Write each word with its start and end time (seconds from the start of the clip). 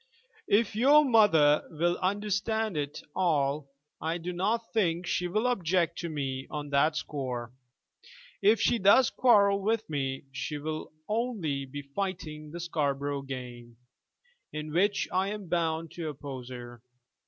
"If 0.47 0.75
your 0.75 1.05
mother 1.05 1.63
will 1.69 1.95
understand 1.99 2.75
it 2.75 3.03
all, 3.15 3.69
I 4.01 4.17
do 4.17 4.33
not 4.33 4.73
think 4.73 5.05
she 5.05 5.27
will 5.27 5.45
object 5.45 5.99
to 5.99 6.09
me 6.09 6.47
on 6.49 6.71
that 6.71 6.95
score. 6.95 7.53
If 8.41 8.59
she 8.59 8.79
does 8.79 9.11
quarrel 9.11 9.61
with 9.61 9.87
me, 9.91 10.23
she 10.31 10.57
will 10.57 10.91
only 11.07 11.67
be 11.67 11.83
fighting 11.83 12.49
the 12.49 12.59
Scarborough 12.59 13.21
game, 13.21 13.77
in 14.51 14.71
which 14.73 15.07
I 15.13 15.29
am 15.29 15.47
bound 15.49 15.91
to 15.91 16.09
oppose 16.09 16.49
her. 16.49 16.81